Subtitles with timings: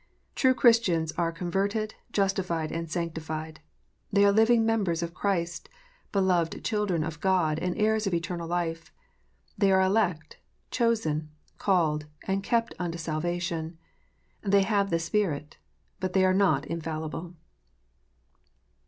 [0.33, 3.59] True Christians are converted, justified, and sanctified.
[4.11, 5.69] They are living members of Christ,
[6.11, 8.91] beloved children of God, and heirs of eternal life.
[9.59, 10.37] They are elect,
[10.71, 11.29] chosen,
[11.59, 13.77] called, and kept unto salvation.
[14.41, 15.57] They have the Spirit.
[15.99, 17.35] But they are not infallible.